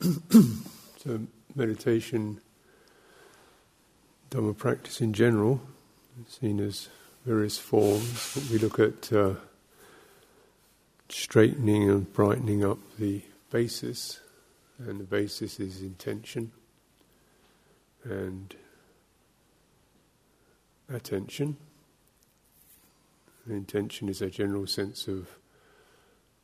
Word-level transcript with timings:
so, 0.00 1.20
meditation, 1.54 2.40
Dhamma 4.30 4.56
practice 4.56 5.00
in 5.00 5.12
general, 5.12 5.60
seen 6.26 6.60
as 6.60 6.88
various 7.26 7.58
forms. 7.58 8.48
We 8.50 8.58
look 8.58 8.78
at 8.78 9.12
uh, 9.12 9.34
straightening 11.10 11.90
and 11.90 12.10
brightening 12.12 12.64
up 12.64 12.78
the 12.98 13.22
basis, 13.50 14.20
and 14.78 15.00
the 15.00 15.04
basis 15.04 15.60
is 15.60 15.82
intention 15.82 16.52
and 18.04 18.54
attention. 20.88 21.56
Intention 23.48 24.08
is 24.08 24.22
a 24.22 24.30
general 24.30 24.66
sense 24.66 25.08
of 25.08 25.39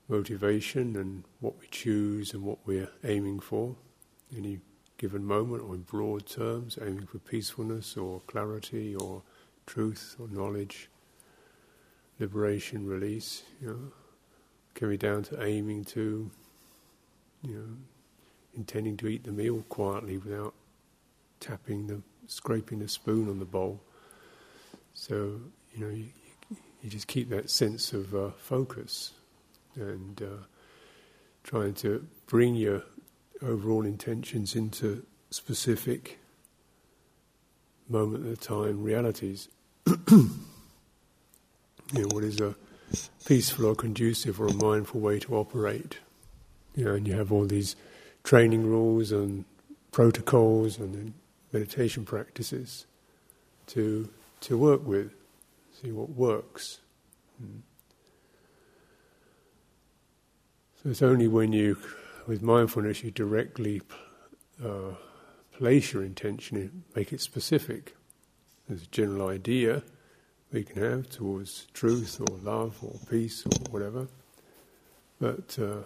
motivation 0.09 0.97
and 0.97 1.25
what 1.41 1.59
we 1.59 1.67
choose 1.71 2.33
and 2.33 2.43
what 2.43 2.59
we're 2.65 2.91
aiming 3.05 3.41
for 3.41 3.77
any 4.37 4.61
given 4.99 5.25
moment, 5.25 5.63
or 5.63 5.75
in 5.75 5.83
broad 5.83 6.27
terms, 6.27 6.79
aiming 6.81 7.07
for 7.07 7.19
peacefulness 7.19 7.97
or 7.97 8.21
clarity 8.27 8.95
or 8.95 9.23
truth 9.67 10.17
or 10.19 10.29
knowledge, 10.29 10.89
liberation, 12.19 12.87
release. 12.87 13.43
You 13.61 13.69
know, 13.69 13.93
can 14.75 14.89
be 14.89 14.97
down 14.97 15.23
to 15.25 15.43
aiming 15.43 15.85
to, 15.85 16.31
you 17.43 17.55
know, 17.55 17.77
intending 18.55 18.97
to 18.99 19.09
eat 19.09 19.25
the 19.25 19.33
meal 19.33 19.65
quietly 19.69 20.19
without 20.19 20.55
tapping 21.41 21.87
the, 21.87 22.01
scraping 22.27 22.79
the 22.79 22.89
spoon 22.89 23.29
on 23.29 23.39
the 23.39 23.45
bowl. 23.45 23.81
So 24.95 25.41
you 25.75 25.85
know, 25.85 25.91
you, 25.91 26.07
you 26.83 26.91
just 26.91 27.07
keep 27.07 27.29
that 27.29 27.51
sense 27.51 27.93
of 27.93 28.15
uh, 28.15 28.31
focus 28.39 29.13
and 29.77 30.21
uh, 30.23 30.45
trying 31.45 31.75
to 31.75 32.07
bring 32.27 32.55
your 32.55 32.83
overall 33.43 33.85
intentions 33.85 34.57
into 34.57 35.05
specific 35.31 36.19
moment 37.89 38.27
a 38.27 38.37
time 38.37 38.83
realities. 38.83 39.49
you 40.11 40.31
know, 41.93 42.09
what 42.11 42.25
is 42.25 42.41
a 42.41 42.55
peaceful 43.25 43.67
or 43.67 43.75
conducive 43.75 44.41
or 44.41 44.49
a 44.49 44.55
mindful 44.55 45.01
way 45.01 45.19
to 45.21 45.37
operate? 45.37 45.99
You 46.75 46.87
know, 46.87 46.95
and 46.95 47.07
you 47.07 47.15
have 47.15 47.33
all 47.33 47.47
these 47.47 47.77
training 48.25 48.67
rules 48.67 49.13
and 49.13 49.45
protocols 49.93 50.79
and 50.79 51.15
meditation 51.53 52.05
practices 52.05 52.87
to 53.69 54.09
to 54.41 54.59
work 54.59 54.87
with, 54.87 55.13
see 55.81 55.91
what 55.91 56.11
works. 56.11 56.81
Hmm. 57.39 57.61
It's 60.89 61.03
only 61.03 61.27
when 61.27 61.53
you, 61.53 61.79
with 62.29 62.43
mindfulness, 62.43 63.03
you 63.03 63.11
directly 63.11 63.83
uh, 64.65 64.95
place 65.51 65.93
your 65.93 66.05
intention, 66.05 66.85
make 66.95 67.13
it 67.13 67.21
specific. 67.21 67.97
There's 68.69 68.85
a 68.85 68.87
general 68.87 69.27
idea 69.27 69.83
we 70.53 70.63
can 70.63 70.81
have 70.81 71.11
towards 71.11 71.67
truth 71.75 72.21
or 72.21 72.37
love 72.37 72.79
or 72.85 73.01
peace 73.11 73.45
or 73.45 73.73
whatever, 73.73 74.07
but 75.21 75.59
uh, 75.61 75.83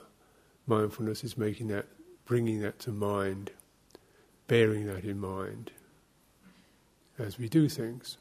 mindfulness 0.66 1.24
is 1.24 1.38
making 1.38 1.68
that, 1.68 1.86
bringing 2.26 2.60
that 2.60 2.78
to 2.80 2.90
mind, 2.92 3.52
bearing 4.48 4.84
that 4.84 5.04
in 5.04 5.18
mind 5.18 5.70
as 7.18 7.38
we 7.38 7.48
do 7.48 7.70
things, 7.70 8.18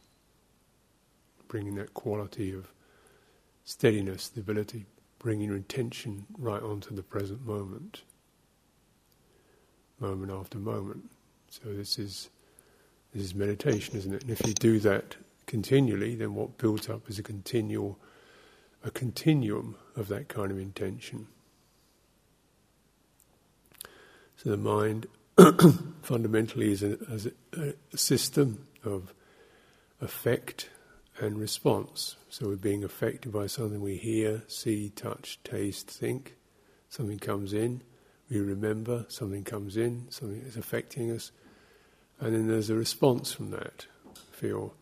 bringing 1.49 1.75
that 1.75 1.93
quality 1.93 2.53
of 2.53 2.71
steadiness, 3.65 4.23
stability, 4.23 4.85
bringing 5.19 5.47
your 5.47 5.57
intention 5.57 6.25
right 6.37 6.63
onto 6.63 6.95
the 6.95 7.03
present 7.03 7.45
moment, 7.45 8.01
moment 9.99 10.31
after 10.31 10.57
moment. 10.57 11.11
So 11.49 11.73
this 11.73 11.99
is 11.99 12.29
this 13.13 13.23
is 13.23 13.35
meditation, 13.35 13.97
isn't 13.97 14.13
it? 14.13 14.21
And 14.21 14.31
if 14.31 14.45
you 14.45 14.53
do 14.53 14.79
that 14.79 15.15
continually, 15.45 16.15
then 16.15 16.35
what 16.35 16.57
builds 16.57 16.89
up 16.89 17.09
is 17.09 17.19
a 17.19 17.23
continual 17.23 17.99
a 18.83 18.91
continuum 18.91 19.75
of 19.95 20.07
that 20.07 20.29
kind 20.29 20.51
of 20.51 20.57
intention. 20.57 21.27
So 24.37 24.49
the 24.49 24.57
mind 24.57 25.07
fundamentally 26.01 26.71
is 26.71 26.81
a, 26.81 26.97
a, 27.57 27.73
a 27.93 27.97
system 27.97 28.67
of 28.85 29.13
effect 29.99 30.69
and 31.19 31.37
response. 31.37 32.15
So 32.29 32.47
we're 32.47 32.55
being 32.55 32.83
affected 32.83 33.31
by 33.31 33.47
something 33.47 33.81
we 33.81 33.97
hear, 33.97 34.43
see, 34.47 34.89
touch, 34.89 35.39
taste, 35.43 35.89
think. 35.89 36.35
Something 36.89 37.19
comes 37.19 37.53
in, 37.53 37.83
we 38.29 38.39
remember, 38.39 39.05
something 39.09 39.43
comes 39.43 39.77
in, 39.77 40.07
something 40.09 40.41
is 40.41 40.57
affecting 40.57 41.11
us, 41.11 41.31
and 42.19 42.33
then 42.33 42.47
there's 42.47 42.69
a 42.69 42.75
response 42.75 43.31
from 43.31 43.51
that. 43.51 43.85
Feel 44.31 44.73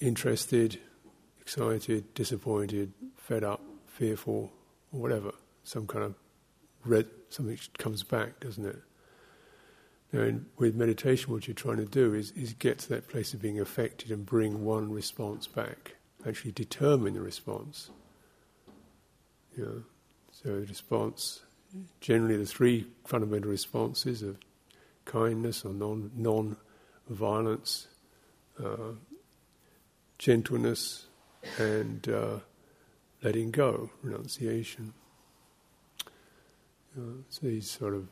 interested, 0.00 0.78
excited, 1.40 2.12
disappointed, 2.14 2.92
fed 3.16 3.44
up, 3.44 3.62
fearful, 3.86 4.52
or 4.92 5.00
whatever. 5.00 5.32
Some 5.64 5.86
kind 5.86 6.04
of 6.04 6.14
red, 6.84 7.06
something 7.28 7.58
comes 7.78 8.02
back, 8.02 8.40
doesn't 8.40 8.64
it? 8.64 8.82
In, 10.12 10.46
with 10.56 10.74
meditation, 10.74 11.32
what 11.32 11.46
you're 11.46 11.54
trying 11.54 11.78
to 11.78 11.84
do 11.84 12.14
is, 12.14 12.30
is 12.32 12.54
get 12.54 12.78
to 12.80 12.88
that 12.90 13.08
place 13.08 13.34
of 13.34 13.42
being 13.42 13.60
affected 13.60 14.10
and 14.10 14.24
bring 14.24 14.64
one 14.64 14.90
response 14.90 15.46
back. 15.46 15.96
Actually, 16.26 16.52
determine 16.52 17.14
the 17.14 17.20
response. 17.20 17.90
So 19.56 19.82
the 20.42 20.66
response, 20.66 21.42
generally, 22.00 22.36
the 22.36 22.46
three 22.46 22.86
fundamental 23.04 23.50
responses 23.50 24.22
of 24.22 24.38
kindness 25.04 25.64
or 25.64 25.72
non 25.72 26.10
non 26.14 26.56
violence, 27.08 27.88
uh, 28.62 28.92
gentleness, 30.18 31.06
and 31.58 32.08
uh, 32.08 32.38
letting 33.22 33.50
go, 33.50 33.90
renunciation. 34.02 34.92
Uh, 36.98 37.22
so 37.28 37.46
these 37.46 37.70
sort 37.70 37.94
of 37.94 38.08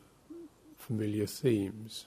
familiar 0.85 1.27
themes. 1.27 2.07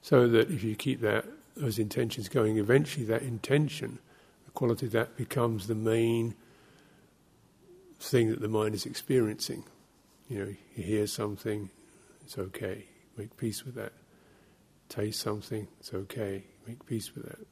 So 0.00 0.28
that 0.28 0.50
if 0.50 0.62
you 0.62 0.74
keep 0.76 1.00
that 1.00 1.26
those 1.56 1.78
intentions 1.78 2.28
going, 2.28 2.58
eventually 2.58 3.04
that 3.06 3.22
intention, 3.22 3.98
the 4.44 4.50
quality 4.52 4.86
of 4.86 4.92
that 4.92 5.16
becomes 5.16 5.66
the 5.66 5.74
main 5.74 6.34
thing 7.98 8.30
that 8.30 8.40
the 8.40 8.48
mind 8.48 8.74
is 8.74 8.86
experiencing. 8.86 9.64
You 10.28 10.38
know, 10.38 10.54
you 10.76 10.84
hear 10.84 11.06
something, 11.06 11.70
it's 12.22 12.38
okay, 12.38 12.84
make 13.16 13.36
peace 13.36 13.64
with 13.64 13.74
that. 13.74 13.92
Taste 14.88 15.20
something, 15.20 15.66
it's 15.80 15.92
okay, 15.92 16.44
make 16.66 16.84
peace 16.86 17.14
with 17.14 17.24
that. 17.26 17.46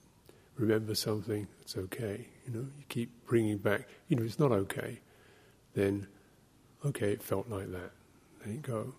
Remember 0.56 0.94
something, 0.94 1.48
it's 1.62 1.76
okay. 1.76 2.28
You 2.46 2.52
know, 2.52 2.66
you 2.78 2.84
keep 2.88 3.10
bringing 3.26 3.58
back. 3.58 3.88
You 4.08 4.16
know, 4.16 4.22
it's 4.22 4.38
not 4.38 4.52
okay 4.52 5.00
then, 5.74 6.06
okay, 6.84 7.12
it 7.12 7.22
felt 7.22 7.48
like 7.48 7.70
that. 7.72 7.90
Let 8.40 8.54
it 8.54 8.62
go. 8.62 8.94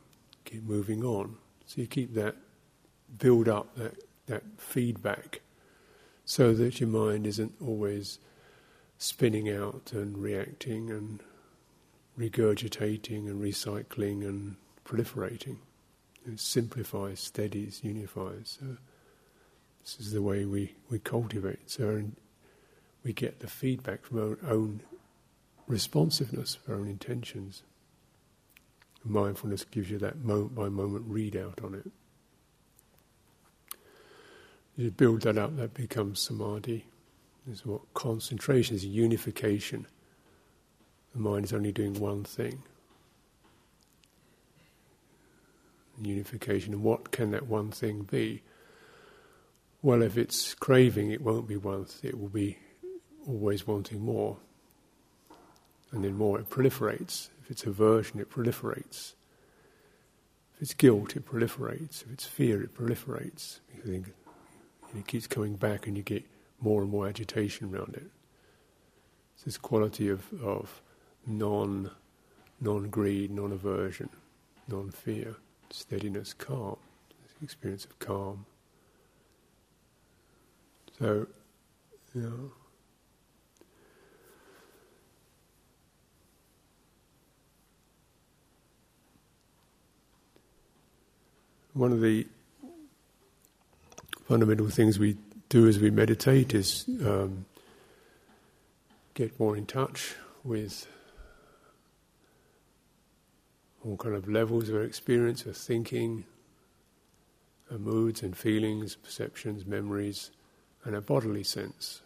Keep 0.46 0.64
moving 0.64 1.04
on. 1.04 1.38
So 1.66 1.82
you 1.82 1.88
keep 1.88 2.14
that, 2.14 2.36
build 3.18 3.50
up 3.50 3.76
that, 3.76 3.96
that 4.28 4.44
feedback 4.58 5.42
so 6.26 6.54
that 6.54 6.80
your 6.80 6.90
mind 6.90 7.26
isn't 7.28 7.54
always 7.62 8.20
spinning 8.98 9.50
out 9.50 9.92
and 9.94 10.18
reacting 10.18 10.90
and 10.90 11.22
regurgitating 12.18 13.28
and 13.28 13.42
recycling 13.42 14.22
and 14.22 14.56
proliferating. 14.86 15.58
It 16.26 16.40
simplifies, 16.40 17.20
steadies, 17.20 17.82
unifies. 17.84 18.58
So 18.60 18.78
this 19.84 20.00
is 20.00 20.12
the 20.12 20.22
way 20.22 20.46
we, 20.46 20.74
we 20.90 21.00
cultivate. 21.00 21.70
So 21.70 22.04
we 23.04 23.14
get 23.14 23.40
the 23.40 23.48
feedback 23.48 24.04
from 24.04 24.20
our 24.20 24.50
own 24.50 24.82
responsiveness 25.68 26.56
for 26.56 26.74
our 26.74 26.80
own 26.80 26.88
intentions. 26.88 27.64
Mindfulness 29.04 29.66
gives 29.66 29.90
you 29.90 30.00
that 30.00 30.24
moment 30.24 30.56
by 30.56 30.70
moment 30.70 31.10
readout 31.12 31.64
on 31.64 31.76
it. 31.76 31.92
You 34.76 34.92
build 34.92 35.22
that 35.22 35.38
up, 35.38 35.56
that 35.58 35.74
becomes 35.74 36.20
samadhi. 36.20 36.86
This 37.46 37.60
is 37.60 37.66
what 37.66 37.82
concentration 37.94 38.76
is 38.76 38.84
unification. 38.86 39.88
The 41.14 41.20
mind 41.20 41.46
is 41.46 41.54
only 41.54 41.72
doing 41.72 41.94
one 41.94 42.24
thing. 42.24 42.64
Unification. 46.02 46.74
And 46.74 46.84
what 46.84 47.12
can 47.12 47.32
that 47.32 47.48
one 47.48 47.72
thing 47.72 48.02
be? 48.02 48.42
Well, 49.82 50.02
if 50.02 50.18
it's 50.18 50.56
craving, 50.56 51.12
it 51.12 51.22
won't 51.22 51.48
be 51.48 51.56
one, 51.56 51.86
th- 51.86 52.04
it 52.04 52.20
will 52.20 52.28
be 52.28 52.58
always 53.28 53.66
wanting 53.66 54.02
more 54.02 54.38
and 55.96 56.04
then 56.04 56.18
more 56.18 56.38
it 56.38 56.50
proliferates. 56.50 57.30
If 57.42 57.50
it's 57.50 57.64
aversion, 57.64 58.20
it 58.20 58.30
proliferates. 58.30 59.14
If 60.56 60.62
it's 60.62 60.74
guilt, 60.74 61.16
it 61.16 61.26
proliferates. 61.26 62.04
If 62.04 62.12
it's 62.12 62.26
fear, 62.26 62.62
it 62.62 62.76
proliferates. 62.76 63.60
Because 63.74 64.12
it 64.94 65.08
keeps 65.08 65.26
coming 65.26 65.56
back 65.56 65.88
and 65.88 65.96
you 65.96 66.04
get 66.04 66.26
more 66.60 66.82
and 66.82 66.92
more 66.92 67.08
agitation 67.08 67.74
around 67.74 67.96
it. 67.96 68.08
It's 69.36 69.46
this 69.46 69.58
quality 69.58 70.10
of, 70.10 70.26
of 70.44 70.82
non 71.26 71.92
non 72.60 72.90
greed, 72.90 73.32
non 73.32 73.54
aversion, 73.54 74.10
non 74.68 74.92
fear, 74.92 75.36
steadiness, 75.70 76.34
calm, 76.34 76.78
experience 77.42 77.86
of 77.86 77.98
calm. 78.00 78.46
So, 81.00 81.28
you 82.14 82.22
know. 82.22 82.52
One 91.76 91.92
of 91.92 92.00
the 92.00 92.26
fundamental 94.30 94.70
things 94.70 94.98
we 94.98 95.18
do 95.50 95.68
as 95.68 95.78
we 95.78 95.92
meditate 95.92 96.54
is 96.54 96.86
um, 97.06 97.46
get 99.14 99.38
more 99.42 99.58
in 99.58 99.66
touch 99.66 100.16
with 100.46 100.88
all 103.84 103.98
kind 103.98 104.16
of 104.16 104.30
levels 104.30 104.70
of 104.70 104.82
experience, 104.82 105.46
of 105.46 105.58
thinking, 105.58 106.24
our 107.70 107.78
moods 107.78 108.24
and 108.24 108.38
feelings, 108.38 108.96
perceptions, 108.96 109.66
memories, 109.66 110.32
and 110.86 110.96
our 110.96 111.02
bodily 111.02 111.44
sense. 111.44 112.04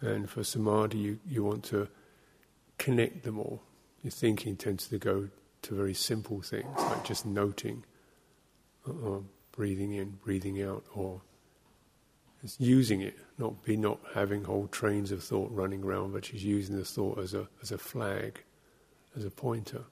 And 0.00 0.30
for 0.30 0.42
samadhi, 0.42 0.96
you, 0.96 1.18
you 1.28 1.44
want 1.44 1.64
to 1.64 1.88
connect 2.78 3.24
them 3.24 3.38
all. 3.38 3.60
Your 4.02 4.10
thinking 4.10 4.56
tends 4.56 4.86
to 4.86 4.96
go 4.96 5.28
to 5.62 5.74
very 5.74 5.94
simple 5.94 6.40
things, 6.40 6.66
like 6.76 7.04
just 7.04 7.24
noting, 7.24 7.84
or 8.86 9.22
breathing 9.52 9.92
in, 9.92 10.18
breathing 10.24 10.62
out, 10.62 10.84
or 10.94 11.22
just 12.40 12.60
using 12.60 13.00
it, 13.00 13.16
not 13.38 13.62
be 13.64 13.76
not 13.76 13.98
having 14.14 14.44
whole 14.44 14.66
trains 14.66 15.12
of 15.12 15.22
thought 15.22 15.50
running 15.52 15.82
around, 15.84 16.12
but 16.12 16.24
just 16.24 16.44
using 16.44 16.76
the 16.76 16.84
thought 16.84 17.18
as 17.18 17.34
a 17.34 17.48
as 17.62 17.70
a 17.70 17.78
flag 17.78 18.42
as 19.16 19.24
a 19.24 19.30
pointer. 19.30 19.84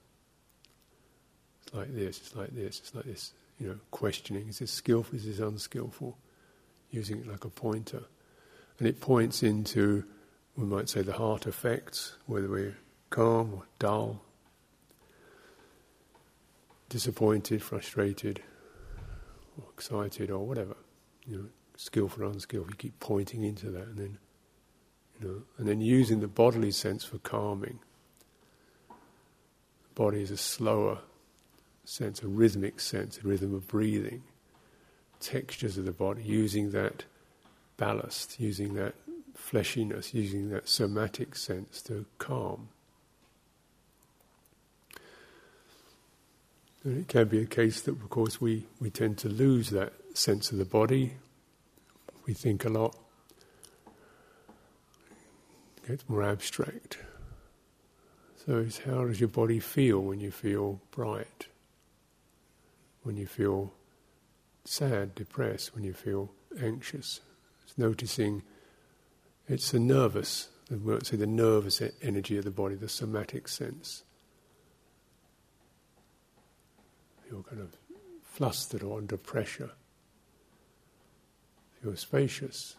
It's 1.62 1.74
like 1.74 1.94
this, 1.94 2.18
it's 2.18 2.36
like 2.36 2.54
this, 2.54 2.78
it's 2.80 2.94
like 2.94 3.04
this, 3.04 3.32
you 3.58 3.68
know, 3.68 3.78
questioning. 3.90 4.48
Is 4.48 4.58
this 4.58 4.70
skillful, 4.70 5.16
is 5.16 5.26
this 5.26 5.38
unskillful? 5.38 6.16
Using 6.90 7.20
it 7.20 7.28
like 7.28 7.44
a 7.44 7.50
pointer. 7.50 8.02
And 8.78 8.88
it 8.88 9.00
points 9.00 9.42
into, 9.42 10.04
we 10.56 10.64
might 10.64 10.88
say, 10.88 11.02
the 11.02 11.12
heart 11.12 11.46
effects, 11.46 12.16
whether 12.26 12.48
we're 12.48 12.78
calm 13.10 13.54
or 13.54 13.62
dull, 13.78 14.22
disappointed, 16.90 17.62
frustrated, 17.62 18.42
or 19.56 19.64
excited, 19.72 20.30
or 20.30 20.46
whatever. 20.46 20.76
You 21.26 21.36
know, 21.38 21.44
skillful 21.76 22.24
or 22.24 22.26
unskillful, 22.26 22.70
you 22.70 22.76
keep 22.76 23.00
pointing 23.00 23.42
into 23.42 23.70
that 23.70 23.86
and 23.86 23.96
then 23.96 24.18
you 25.18 25.28
know, 25.28 25.42
and 25.58 25.66
then 25.66 25.80
using 25.80 26.20
the 26.20 26.28
bodily 26.28 26.70
sense 26.70 27.04
for 27.04 27.18
calming 27.18 27.78
The 28.88 29.94
body 29.94 30.22
is 30.22 30.30
a 30.30 30.36
slower 30.36 30.98
sense, 31.84 32.22
a 32.22 32.28
rhythmic 32.28 32.80
sense, 32.80 33.18
a 33.18 33.26
rhythm 33.26 33.54
of 33.54 33.66
breathing, 33.66 34.22
textures 35.20 35.76
of 35.76 35.84
the 35.84 35.92
body, 35.92 36.22
using 36.22 36.70
that 36.70 37.04
ballast, 37.76 38.38
using 38.40 38.74
that 38.74 38.94
fleshiness, 39.36 40.14
using 40.14 40.50
that 40.50 40.68
somatic 40.68 41.34
sense 41.34 41.82
to 41.82 42.06
calm. 42.18 42.68
And 46.84 46.98
it 46.98 47.08
can 47.08 47.28
be 47.28 47.42
a 47.42 47.46
case 47.46 47.82
that, 47.82 47.92
of 47.92 48.08
course, 48.08 48.40
we, 48.40 48.66
we 48.80 48.90
tend 48.90 49.18
to 49.18 49.28
lose 49.28 49.70
that 49.70 49.92
sense 50.14 50.50
of 50.50 50.58
the 50.58 50.64
body. 50.64 51.14
We 52.26 52.32
think 52.32 52.64
a 52.64 52.70
lot, 52.70 52.96
it 55.76 55.88
gets 55.88 56.08
more 56.08 56.22
abstract. 56.22 56.98
So 58.46 58.58
it's 58.58 58.78
how 58.78 59.04
does 59.04 59.20
your 59.20 59.28
body 59.28 59.60
feel 59.60 60.00
when 60.00 60.20
you 60.20 60.30
feel 60.30 60.80
bright? 60.90 61.48
When 63.02 63.16
you 63.16 63.26
feel 63.26 63.72
sad, 64.64 65.14
depressed, 65.14 65.74
when 65.74 65.84
you 65.84 65.92
feel 65.92 66.30
anxious? 66.62 67.20
It's 67.64 67.76
noticing 67.76 68.42
it's 69.48 69.70
the 69.72 69.80
nervous, 69.80 70.48
might 70.70 71.06
say 71.06 71.16
the 71.16 71.26
nervous 71.26 71.82
energy 72.00 72.38
of 72.38 72.44
the 72.44 72.50
body, 72.50 72.76
the 72.76 72.88
somatic 72.88 73.48
sense. 73.48 74.04
Feel 77.30 77.44
kind 77.44 77.62
of 77.62 77.76
flustered 78.24 78.82
or 78.82 78.98
under 78.98 79.16
pressure. 79.16 79.70
Feel 81.80 81.94
spacious. 81.94 82.74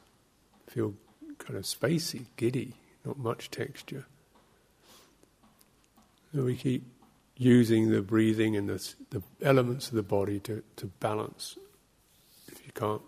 Feel 0.67 0.93
kind 1.37 1.57
of 1.57 1.63
spacey, 1.63 2.25
giddy, 2.35 2.73
not 3.05 3.17
much 3.17 3.49
texture. 3.49 4.05
So 6.35 6.43
we 6.43 6.57
keep 6.57 6.83
using 7.37 7.91
the 7.91 8.01
breathing 8.01 8.57
and 8.57 8.67
the, 8.67 8.93
the 9.09 9.23
elements 9.41 9.87
of 9.87 9.95
the 9.95 10.03
body 10.03 10.39
to, 10.41 10.61
to 10.75 10.87
balance. 10.99 11.57
If 12.51 12.65
you 12.65 12.73
can't 12.73 13.01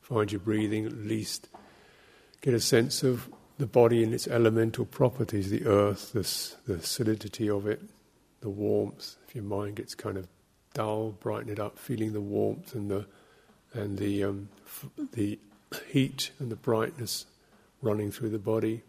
find 0.00 0.32
your 0.32 0.40
breathing, 0.40 0.86
at 0.86 0.96
least 0.96 1.48
get 2.40 2.54
a 2.54 2.60
sense 2.60 3.02
of 3.02 3.28
the 3.58 3.66
body 3.66 4.02
and 4.02 4.14
its 4.14 4.26
elemental 4.28 4.86
properties 4.86 5.50
the 5.50 5.66
earth, 5.66 6.12
the, 6.12 6.72
the 6.72 6.80
solidity 6.82 7.50
of 7.50 7.66
it, 7.66 7.82
the 8.40 8.50
warmth. 8.50 9.16
If 9.28 9.34
your 9.34 9.44
mind 9.44 9.76
gets 9.76 9.94
kind 9.94 10.16
of 10.16 10.26
dull, 10.76 11.12
brighten 11.12 11.48
it 11.50 11.58
up, 11.58 11.78
feeling 11.78 12.12
the 12.12 12.20
warmth 12.20 12.74
and 12.74 12.90
the, 12.90 13.06
and 13.72 13.96
the, 13.98 14.22
um, 14.24 14.48
f- 14.66 14.90
the 15.12 15.38
heat 15.90 16.30
and 16.38 16.52
the 16.52 16.56
brightness 16.56 17.24
running 17.80 18.10
through 18.10 18.28
the 18.28 18.38
body, 18.38 18.82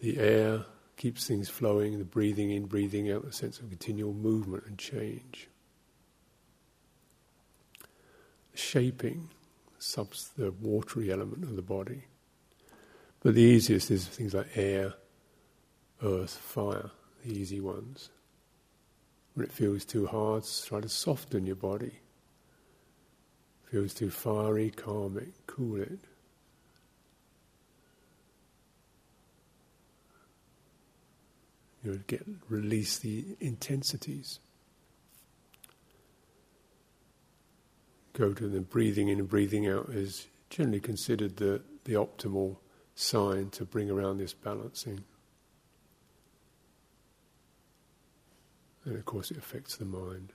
the 0.00 0.18
air 0.18 0.66
keeps 0.98 1.26
things 1.26 1.48
flowing, 1.48 1.98
the 1.98 2.04
breathing 2.04 2.50
in, 2.50 2.66
breathing 2.66 3.10
out, 3.10 3.24
the 3.24 3.32
sense 3.32 3.58
of 3.60 3.70
continual 3.70 4.12
movement 4.12 4.64
and 4.66 4.76
change. 4.76 5.48
Shaping, 8.52 9.30
subs- 9.78 10.32
the 10.36 10.50
watery 10.50 11.10
element 11.10 11.44
of 11.44 11.56
the 11.56 11.62
body. 11.62 12.04
But 13.20 13.34
the 13.34 13.42
easiest 13.42 13.90
is 13.90 14.06
things 14.06 14.34
like 14.34 14.48
air, 14.54 14.94
earth, 16.02 16.36
fire, 16.36 16.90
the 17.24 17.32
easy 17.32 17.60
ones. 17.60 18.10
When 19.36 19.44
it 19.44 19.52
feels 19.52 19.84
too 19.84 20.06
hard, 20.06 20.44
try 20.64 20.80
to 20.80 20.88
soften 20.88 21.44
your 21.44 21.56
body. 21.56 21.92
Feels 23.70 23.92
too 23.92 24.08
fiery, 24.08 24.70
calm 24.70 25.18
it, 25.18 25.34
cool 25.46 25.82
it. 25.82 25.98
you 31.84 32.02
get 32.06 32.26
release 32.48 32.98
the 32.98 33.24
intensities. 33.38 34.40
Go 38.14 38.32
to 38.32 38.48
the 38.48 38.60
breathing 38.60 39.08
in 39.08 39.18
and 39.18 39.28
breathing 39.28 39.68
out 39.68 39.90
is 39.90 40.26
generally 40.48 40.80
considered 40.80 41.36
the, 41.36 41.60
the 41.84 41.92
optimal 41.92 42.56
sign 42.94 43.50
to 43.50 43.66
bring 43.66 43.90
around 43.90 44.16
this 44.16 44.32
balancing. 44.32 45.04
And 48.86 48.96
of 48.96 49.04
course, 49.04 49.32
it 49.32 49.36
affects 49.36 49.76
the 49.76 49.84
mind. 49.84 50.32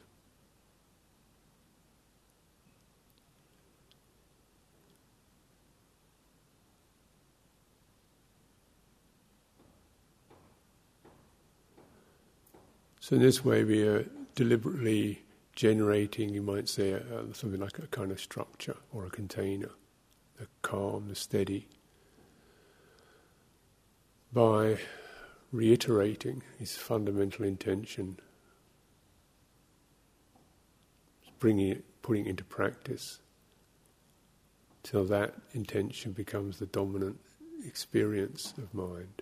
So 13.00 13.15
in 13.15 13.22
this 13.22 13.43
way, 13.43 13.63
we 13.63 13.88
are 13.88 14.05
deliberately 14.36 15.24
generating, 15.55 16.29
you 16.29 16.41
might 16.41 16.70
say, 16.70 16.93
uh, 16.93 17.34
something 17.34 17.60
like 17.60 17.79
a 17.79 17.88
kind 17.88 18.12
of 18.12 18.20
structure 18.20 18.77
or 18.93 19.05
a 19.05 19.10
container, 19.10 19.72
the 20.38 20.48
calm, 20.62 21.08
the 21.08 21.15
steady, 21.15 21.67
by 24.31 24.77
reiterating 25.51 26.43
his 26.60 26.77
fundamental 26.77 27.43
intention, 27.43 28.17
bringing 31.41 31.67
it, 31.67 32.01
putting 32.01 32.25
it 32.25 32.29
into 32.29 32.45
practice, 32.45 33.19
till 34.83 35.03
that 35.03 35.33
intention 35.51 36.13
becomes 36.13 36.60
the 36.60 36.65
dominant 36.67 37.19
experience 37.65 38.53
of 38.57 38.74
mind. 38.74 39.21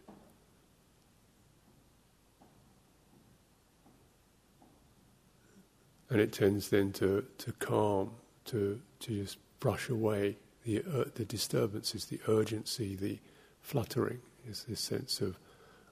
and 6.10 6.20
it 6.20 6.34
tends 6.34 6.70
then 6.70 6.92
to, 6.92 7.26
to 7.38 7.52
calm, 7.54 8.12
to, 8.46 8.82
to 9.00 9.24
just 9.24 9.38
brush 9.60 9.90
away 9.90 10.38
the, 10.66 10.80
uh, 10.80 11.06
the 11.16 11.26
disturbances, 11.26 12.06
the 12.06 12.20
urgency, 12.28 12.96
the 12.96 13.20
fluttering. 13.62 14.20
Is 14.48 14.66
this 14.68 14.80
sense 14.80 15.22
of 15.22 15.38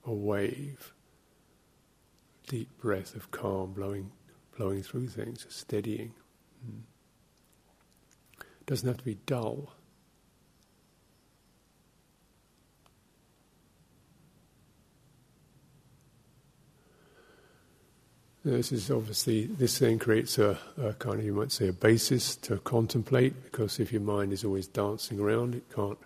a 0.05 0.12
wave, 0.12 0.93
deep 2.48 2.69
breath 2.79 3.15
of 3.15 3.29
calm 3.29 3.74
blowing, 3.74 4.12
flowing 4.57 4.81
through 4.81 5.07
things, 5.07 5.45
steadying. 5.49 6.13
Mm. 6.67 6.81
Doesn't 8.65 8.87
have 8.87 8.97
to 8.97 9.03
be 9.03 9.19
dull. 9.27 9.71
This 18.43 18.71
is 18.71 18.89
obviously, 18.89 19.45
this 19.45 19.77
then 19.77 19.99
creates 19.99 20.39
a, 20.39 20.57
a, 20.81 20.93
kind 20.93 21.19
of, 21.19 21.25
you 21.25 21.33
might 21.33 21.51
say, 21.51 21.67
a 21.67 21.73
basis 21.73 22.35
to 22.37 22.57
contemplate 22.57 23.43
because 23.43 23.79
if 23.79 23.91
your 23.91 24.01
mind 24.01 24.33
is 24.33 24.43
always 24.43 24.67
dancing 24.67 25.19
around, 25.19 25.53
it 25.53 25.65
can't, 25.75 25.99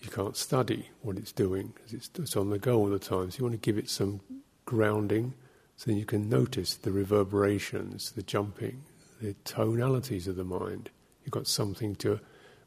you 0.00 0.08
can't 0.08 0.36
study 0.36 0.88
what 1.02 1.18
it's 1.18 1.32
doing 1.32 1.72
because 1.74 1.92
it's, 1.92 2.10
it's 2.18 2.36
on 2.36 2.48
the 2.48 2.58
go 2.58 2.78
all 2.78 2.88
the 2.88 2.98
time. 2.98 3.30
So 3.30 3.38
you 3.38 3.44
want 3.44 3.60
to 3.60 3.72
give 3.72 3.76
it 3.76 3.90
some 3.90 4.20
grounding 4.64 5.34
so 5.82 5.90
you 5.90 6.04
can 6.04 6.28
notice 6.28 6.76
the 6.76 6.92
reverberations, 6.92 8.12
the 8.12 8.22
jumping, 8.22 8.84
the 9.20 9.34
tonalities 9.42 10.28
of 10.28 10.36
the 10.36 10.44
mind. 10.44 10.90
You've 11.24 11.32
got 11.32 11.48
something 11.48 11.96
to 11.96 12.20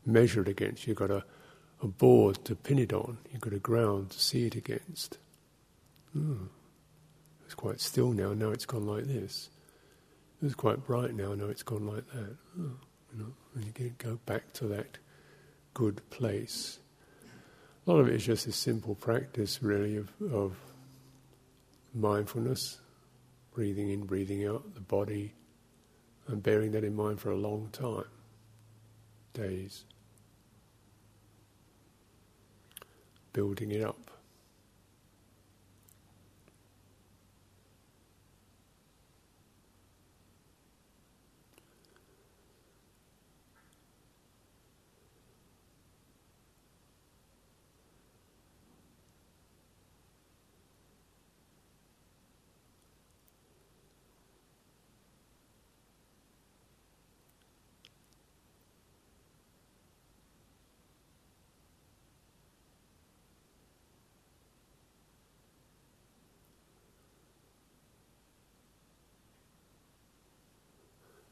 measure 0.05 0.41
it 0.41 0.49
against. 0.49 0.85
You've 0.85 0.97
got 0.97 1.11
a, 1.11 1.23
a 1.81 1.87
board 1.87 2.43
to 2.43 2.55
pin 2.55 2.77
it 2.77 2.91
on. 2.91 3.19
You've 3.31 3.39
got 3.39 3.53
a 3.53 3.59
ground 3.59 4.09
to 4.09 4.19
see 4.19 4.47
it 4.47 4.55
against. 4.55 5.17
Hmm. 6.11 6.47
It's 7.45 7.53
quite 7.53 7.79
still 7.79 8.11
now. 8.11 8.33
Now 8.33 8.49
it's 8.49 8.65
gone 8.65 8.85
like 8.85 9.05
this. 9.05 9.49
It's 10.41 10.53
quite 10.53 10.85
bright 10.85 11.15
now. 11.15 11.35
Now 11.35 11.45
it's 11.45 11.63
gone 11.63 11.87
like 11.87 12.05
that. 12.11 12.35
Oh, 12.59 12.71
you 13.13 13.19
know, 13.19 13.33
and 13.55 13.79
you 13.79 13.93
go 13.97 14.19
back 14.25 14.51
to 14.55 14.67
that 14.67 14.97
good 15.73 16.01
place. 16.09 16.79
A 17.87 17.91
lot 17.91 18.01
of 18.01 18.09
it 18.09 18.15
is 18.15 18.25
just 18.25 18.45
a 18.45 18.51
simple 18.51 18.93
practice, 18.93 19.63
really, 19.63 19.95
of, 19.95 20.11
of 20.33 20.57
mindfulness, 21.93 22.79
breathing 23.55 23.89
in, 23.89 24.03
breathing 24.03 24.45
out, 24.45 24.75
the 24.75 24.81
body, 24.81 25.33
and 26.27 26.43
bearing 26.43 26.73
that 26.73 26.83
in 26.83 26.93
mind 26.93 27.19
for 27.21 27.31
a 27.31 27.37
long 27.37 27.69
time, 27.71 28.03
days, 29.33 29.85
building 33.31 33.71
it 33.71 33.81
up. 33.81 34.04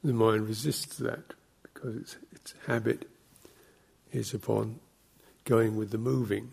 The 0.03 0.13
mind 0.13 0.47
resists 0.47 0.97
that 0.97 1.33
because 1.61 1.95
its, 1.95 2.17
its 2.33 2.53
habit 2.67 3.07
is 4.11 4.33
upon 4.33 4.79
going 5.45 5.75
with 5.77 5.91
the 5.91 5.97
moving, 5.97 6.51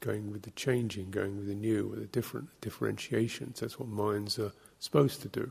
going 0.00 0.32
with 0.32 0.42
the 0.42 0.50
changing, 0.52 1.10
going 1.10 1.36
with 1.36 1.46
the 1.46 1.54
new, 1.54 1.86
with 1.86 2.00
the 2.00 2.06
different 2.06 2.48
differentiations. 2.60 3.60
That's 3.60 3.78
what 3.78 3.88
minds 3.88 4.38
are 4.38 4.52
supposed 4.78 5.22
to 5.22 5.28
do. 5.28 5.50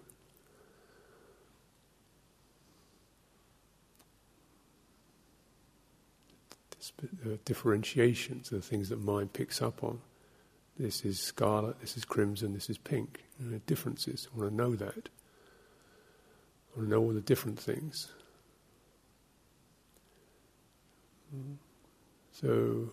The 7.24 7.34
uh, 7.34 7.38
differentiations, 7.46 8.50
the 8.50 8.62
things 8.62 8.90
that 8.90 9.04
mind 9.04 9.34
picks 9.34 9.62
up 9.62 9.84
on. 9.84 10.00
This 10.80 11.06
is 11.06 11.20
scarlet, 11.20 11.80
this 11.80 11.98
is 11.98 12.06
crimson, 12.06 12.54
this 12.54 12.70
is 12.70 12.78
pink. 12.78 13.24
Differences. 13.68 14.28
I 14.34 14.40
want 14.40 14.52
to 14.52 14.56
know 14.56 14.76
that 14.76 15.10
or 16.78 16.84
know 16.84 17.02
all 17.02 17.14
the 17.14 17.22
different 17.22 17.60
things. 17.60 18.08
Hmm. 21.32 21.54
So 22.32 22.92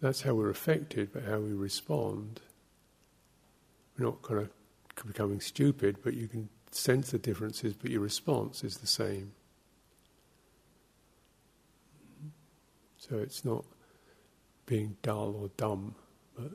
that's 0.00 0.22
how 0.22 0.34
we're 0.34 0.50
affected, 0.50 1.12
but 1.12 1.24
how 1.24 1.38
we 1.38 1.52
respond. 1.52 2.40
We're 3.96 4.06
not 4.06 4.22
kind 4.22 4.40
of 4.40 4.50
becoming 5.06 5.40
stupid, 5.40 5.98
but 6.02 6.14
you 6.14 6.26
can 6.26 6.48
sense 6.72 7.10
the 7.10 7.18
differences, 7.18 7.74
but 7.74 7.90
your 7.90 8.00
response 8.00 8.64
is 8.64 8.78
the 8.78 8.86
same. 8.86 9.32
So 12.96 13.16
it's 13.18 13.44
not 13.44 13.64
being 14.66 14.96
dull 15.02 15.34
or 15.40 15.50
dumb, 15.56 15.94
but 16.36 16.50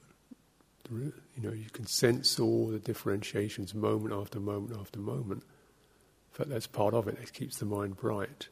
you 0.90 1.14
know, 1.38 1.52
you 1.52 1.70
can 1.72 1.86
sense 1.86 2.40
all 2.40 2.68
the 2.68 2.80
differentiations 2.80 3.74
moment 3.74 4.14
after 4.14 4.40
moment 4.40 4.80
after 4.80 5.00
moment. 5.00 5.44
In 5.44 6.38
fact, 6.38 6.50
that's 6.50 6.68
part 6.68 6.94
of 6.94 7.08
it. 7.08 7.18
It 7.22 7.34
keeps 7.34 7.58
the 7.58 7.66
mind 7.66 7.98
bright. 7.98 8.50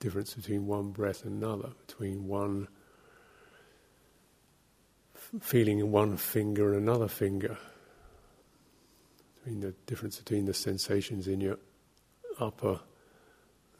Difference 0.00 0.34
between 0.34 0.66
one 0.66 0.90
breath 0.90 1.24
and 1.24 1.42
another, 1.42 1.70
between 1.86 2.26
one 2.26 2.68
feeling 5.40 5.78
in 5.78 5.90
one 5.90 6.16
finger 6.16 6.72
and 6.72 6.82
another 6.82 7.08
finger, 7.08 7.58
between 9.38 9.60
the 9.60 9.72
difference 9.86 10.18
between 10.18 10.44
the 10.44 10.54
sensations 10.54 11.26
in 11.26 11.40
your 11.40 11.58
upper, 12.38 12.80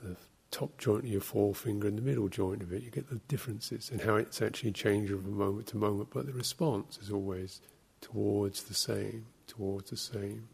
the 0.03 0.17
top 0.57 0.79
joint 0.79 1.05
of 1.05 1.11
your 1.11 1.21
forefinger 1.21 1.87
and 1.87 1.99
the 1.99 2.03
middle 2.03 2.31
joint 2.31 2.63
of 2.63 2.73
it. 2.73 2.83
You 2.83 2.91
get 2.91 3.11
the 3.11 3.21
differences 3.29 3.91
and 3.91 4.01
how 4.01 4.17
it's 4.17 4.41
actually 4.41 4.73
changing 4.73 5.21
from 5.21 5.37
moment 5.37 5.67
to 5.69 5.77
moment, 5.77 6.09
but 6.15 6.25
the 6.25 6.33
response 6.33 6.97
is 6.97 7.11
always 7.11 7.61
towards 8.01 8.63
the 8.63 8.73
same, 8.73 9.27
towards 9.47 9.91
the 9.91 9.99
same. 9.99 10.49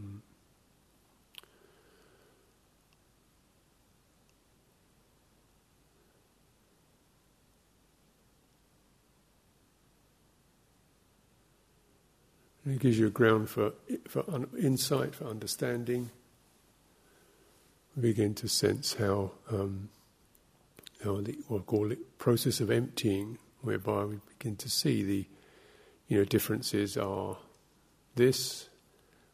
Mm. 0.00 0.20
it 12.68 12.80
gives 12.80 12.98
you 12.98 13.06
a 13.06 13.10
ground 13.10 13.48
for, 13.50 13.72
for 14.08 14.24
insight, 14.58 15.14
for 15.14 15.26
understanding 15.26 16.10
begin 18.00 18.34
to 18.34 18.48
sense 18.48 18.94
how, 18.94 19.32
um, 19.50 19.88
how 21.02 21.20
the, 21.20 21.38
I 21.50 21.58
call 21.58 21.92
it, 21.92 22.18
process 22.18 22.60
of 22.60 22.70
emptying, 22.70 23.38
whereby 23.62 24.04
we 24.04 24.16
begin 24.38 24.56
to 24.56 24.70
see 24.70 25.02
the, 25.02 25.26
you 26.08 26.18
know, 26.18 26.24
differences 26.24 26.96
are 26.96 27.36
this, 28.14 28.68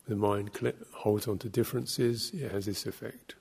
the 0.09 0.17
mind 0.17 0.51
holds 0.93 1.29
on 1.29 1.39
to 1.39 1.49
differences, 1.49 2.33
it 2.35 2.51
has 2.51 2.67
this 2.67 2.87
effect. 2.87 3.35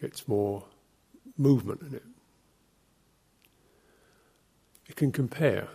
Gets 0.00 0.26
more 0.28 0.64
movement 1.36 1.82
in 1.82 1.94
it. 1.94 2.04
It 4.88 4.96
can 4.96 5.12
compare. 5.12 5.68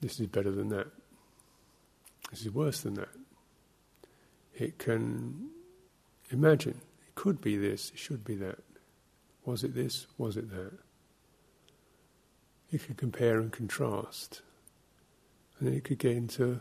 This 0.00 0.18
is 0.18 0.26
better 0.26 0.50
than 0.50 0.68
that. 0.70 0.86
This 2.30 2.42
is 2.42 2.50
worse 2.50 2.80
than 2.80 2.94
that. 2.94 3.08
It 4.62 4.78
can 4.78 5.48
imagine, 6.30 6.80
it 7.04 7.14
could 7.16 7.40
be 7.40 7.56
this, 7.56 7.90
it 7.90 7.98
should 7.98 8.24
be 8.24 8.36
that. 8.36 8.60
Was 9.44 9.64
it 9.64 9.74
this? 9.74 10.06
Was 10.18 10.36
it 10.36 10.50
that? 10.50 10.78
It 12.70 12.86
could 12.86 12.96
compare 12.96 13.40
and 13.40 13.50
contrast. 13.50 14.40
And 15.58 15.66
then 15.66 15.74
it 15.74 15.82
could 15.82 15.98
get 15.98 16.12
into 16.12 16.60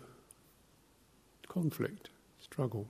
conflict, 1.47 2.09
struggle. 2.41 2.87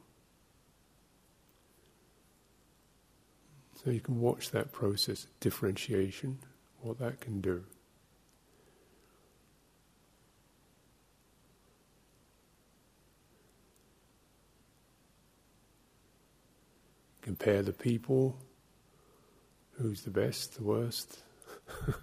So 3.83 3.91
you 3.91 3.99
can 3.99 4.21
watch 4.21 4.51
that 4.51 4.71
process 4.71 5.27
differentiation, 5.41 6.39
what 6.79 6.99
that 6.99 7.19
can 7.19 7.41
do. 7.41 7.65
Compare 17.31 17.61
the 17.61 17.71
people, 17.71 18.35
who's 19.79 20.01
the 20.01 20.09
best, 20.09 20.57
the 20.57 20.63
worst. 20.63 21.19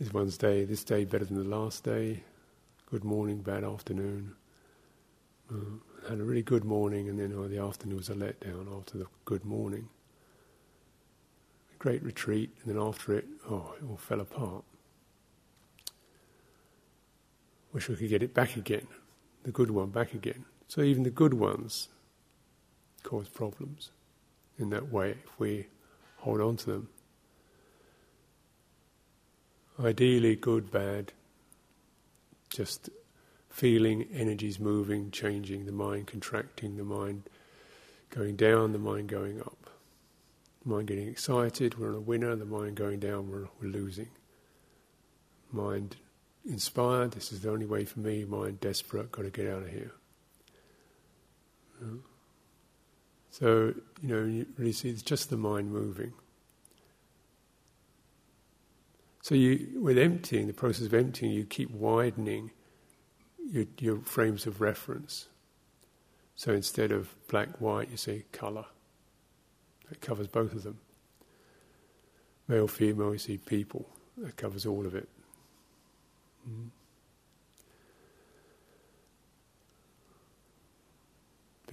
Is 0.00 0.10
one's 0.14 0.38
day, 0.38 0.64
this 0.64 0.82
day 0.82 1.04
better 1.04 1.26
than 1.26 1.36
the 1.36 1.44
last 1.44 1.84
day? 1.84 2.22
Good 2.90 3.04
morning, 3.04 3.42
bad 3.42 3.64
afternoon. 3.64 4.34
Uh, 5.52 6.08
had 6.08 6.20
a 6.20 6.24
really 6.24 6.40
good 6.40 6.64
morning, 6.64 7.10
and 7.10 7.18
then 7.18 7.34
oh, 7.36 7.48
the 7.48 7.58
afternoon 7.58 7.98
was 7.98 8.08
a 8.08 8.14
letdown 8.14 8.78
after 8.78 8.96
the 8.96 9.06
good 9.26 9.44
morning. 9.44 9.90
A 11.74 11.76
great 11.76 12.02
retreat, 12.02 12.48
and 12.64 12.74
then 12.74 12.82
after 12.82 13.12
it, 13.12 13.26
oh, 13.50 13.74
it 13.78 13.84
all 13.86 13.98
fell 13.98 14.20
apart. 14.22 14.64
Wish 17.74 17.90
we 17.90 17.96
could 17.96 18.08
get 18.08 18.22
it 18.22 18.32
back 18.32 18.56
again, 18.56 18.86
the 19.42 19.50
good 19.50 19.70
one 19.70 19.90
back 19.90 20.14
again. 20.14 20.46
So 20.66 20.80
even 20.80 21.02
the 21.02 21.10
good 21.10 21.34
ones 21.34 21.88
cause 23.02 23.28
problems 23.28 23.90
in 24.58 24.70
that 24.70 24.90
way 24.90 25.10
if 25.10 25.38
we 25.38 25.66
hold 26.18 26.40
on 26.40 26.56
to 26.56 26.66
them. 26.66 26.88
Ideally, 29.80 30.36
good, 30.36 30.70
bad, 30.70 31.12
just 32.50 32.90
feeling 33.48 34.06
energies 34.12 34.60
moving, 34.60 35.10
changing, 35.10 35.66
the 35.66 35.72
mind 35.72 36.06
contracting, 36.06 36.76
the 36.76 36.84
mind 36.84 37.28
going 38.10 38.36
down, 38.36 38.72
the 38.72 38.78
mind 38.78 39.08
going 39.08 39.40
up. 39.40 39.70
Mind 40.64 40.86
getting 40.86 41.08
excited, 41.08 41.78
we're 41.78 41.88
on 41.88 41.96
a 41.96 42.00
winner, 42.00 42.36
the 42.36 42.44
mind 42.44 42.76
going 42.76 43.00
down, 43.00 43.30
we're, 43.30 43.48
we're 43.60 43.68
losing. 43.68 44.08
Mind 45.50 45.96
inspired, 46.44 47.12
this 47.12 47.32
is 47.32 47.40
the 47.40 47.50
only 47.50 47.66
way 47.66 47.84
for 47.84 48.00
me, 48.00 48.24
mind 48.24 48.60
desperate, 48.60 49.10
got 49.10 49.22
to 49.22 49.30
get 49.30 49.48
out 49.48 49.62
of 49.62 49.70
here. 49.70 49.92
Mm. 51.82 52.00
So, 53.32 53.72
you 54.02 54.08
know, 54.08 54.24
you 54.24 54.46
really 54.58 54.72
see 54.72 54.90
it's 54.90 55.00
just 55.00 55.30
the 55.30 55.38
mind 55.38 55.72
moving. 55.72 56.12
So 59.22 59.34
you, 59.34 59.80
with 59.80 59.96
emptying, 59.96 60.48
the 60.48 60.52
process 60.52 60.84
of 60.84 60.92
emptying, 60.92 61.32
you 61.32 61.46
keep 61.46 61.70
widening 61.70 62.50
your, 63.50 63.64
your 63.78 64.00
frames 64.00 64.46
of 64.46 64.60
reference. 64.60 65.28
So 66.34 66.52
instead 66.52 66.92
of 66.92 67.14
black, 67.28 67.58
white, 67.58 67.90
you 67.90 67.96
say 67.96 68.26
colour. 68.32 68.66
That 69.88 70.02
covers 70.02 70.26
both 70.26 70.52
of 70.52 70.62
them. 70.62 70.78
Male, 72.48 72.68
female, 72.68 73.12
you 73.12 73.18
see 73.18 73.38
people. 73.38 73.88
That 74.18 74.36
covers 74.36 74.66
all 74.66 74.84
of 74.84 74.94
it. 74.94 75.08
Mm. 76.46 76.68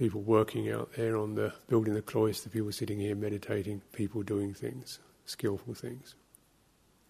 People 0.00 0.22
working 0.22 0.70
out 0.70 0.94
there 0.96 1.14
on 1.14 1.34
the 1.34 1.52
building 1.68 1.92
the 1.92 2.00
cloister, 2.00 2.48
people 2.48 2.72
sitting 2.72 3.00
here 3.00 3.14
meditating, 3.14 3.82
people 3.92 4.22
doing 4.22 4.54
things, 4.54 4.98
skillful 5.26 5.74
things. 5.74 6.14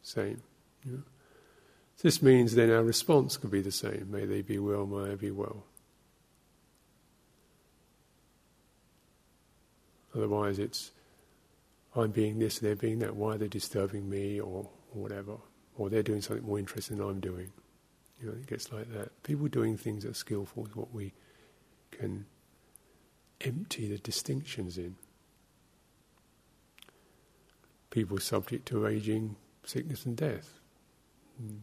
Same. 0.03 0.43
You 0.85 0.93
know? 0.95 1.03
This 2.03 2.21
means 2.21 2.57
then 2.57 2.69
our 2.69 2.83
response 2.83 3.37
could 3.37 3.53
be 3.53 3.61
the 3.61 3.71
same. 3.71 4.09
May 4.11 4.27
they 4.27 4.43
be 4.43 4.59
well, 4.59 4.87
may 4.87 5.13
I 5.13 5.15
be 5.15 5.31
well. 5.31 5.63
Otherwise, 10.13 10.59
it's 10.59 10.91
I'm 11.95 12.11
being 12.11 12.41
this, 12.41 12.59
they're 12.59 12.75
being 12.75 12.99
that. 12.99 13.15
Why 13.15 13.35
are 13.35 13.39
they 13.39 13.47
disturbing 13.47 14.11
me, 14.11 14.41
or, 14.41 14.69
or 14.93 15.03
whatever? 15.03 15.37
Or 15.79 15.91
they're 15.91 16.03
doing 16.03 16.23
something 16.23 16.45
more 16.45 16.59
interesting 16.59 16.99
than 16.99 17.09
I'm 17.09 17.21
doing. 17.21 17.53
You 18.21 18.31
know, 18.31 18.33
it 18.33 18.49
gets 18.49 18.73
like 18.73 18.93
that. 18.95 19.23
People 19.23 19.47
doing 19.47 19.77
things 19.77 20.03
that 20.03 20.11
are 20.11 20.15
skillful 20.15 20.67
is 20.67 20.75
what 20.75 20.93
we 20.93 21.13
can 21.93 22.27
empty 23.41 23.89
the 23.89 23.99
distinctions 23.99 24.79
in. 24.79 24.97
People 27.91 28.19
subject 28.19 28.67
to 28.69 28.87
aging, 28.87 29.37
sickness, 29.65 30.07
and 30.07 30.17
death. 30.17 30.61
Mm. 31.43 31.59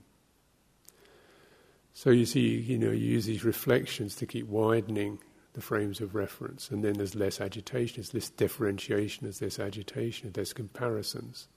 So 1.94 2.10
you 2.12 2.26
see, 2.26 2.60
you 2.60 2.78
know, 2.78 2.92
you 2.92 3.06
use 3.14 3.26
these 3.26 3.44
reflections 3.44 4.16
to 4.18 4.26
keep 4.26 4.48
widening 4.48 5.20
the 5.54 5.62
frames 5.62 6.00
of 6.00 6.14
reference, 6.14 6.70
and 6.70 6.84
then 6.84 6.94
there's 6.94 7.16
less 7.16 7.42
agitation, 7.42 7.96
there's 7.96 8.14
less 8.14 8.30
differentiation, 8.30 9.24
there's 9.24 9.42
less 9.42 9.58
agitation, 9.58 10.32
there's 10.32 10.54
comparisons. 10.54 11.48